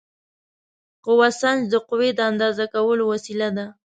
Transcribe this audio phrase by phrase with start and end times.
[1.05, 3.65] قوه سنج د قوې د اندازه کولو وسیله ده.